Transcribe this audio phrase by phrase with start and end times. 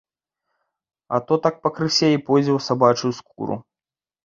[1.17, 3.63] А то так пакрысе і пойдзе ў сабачую скуру.